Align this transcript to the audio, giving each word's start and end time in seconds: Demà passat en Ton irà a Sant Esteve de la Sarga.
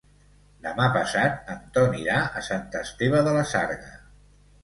Demà 0.67 0.85
passat 0.95 1.51
en 1.55 1.59
Ton 1.75 1.93
irà 2.03 2.17
a 2.41 2.43
Sant 2.49 2.65
Esteve 2.81 3.23
de 3.27 3.35
la 3.37 3.45
Sarga. 3.53 3.93